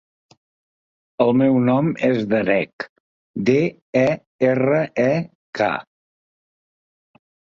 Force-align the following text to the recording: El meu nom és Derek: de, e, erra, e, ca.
El 1.25 1.33
meu 1.41 1.57
nom 1.65 1.89
és 2.07 2.23
Derek: 2.31 2.85
de, 3.51 3.57
e, 4.03 4.07
erra, 4.49 4.81
e, 5.05 5.23
ca. 5.59 5.71